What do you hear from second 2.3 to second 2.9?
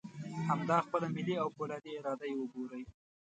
وګورئ.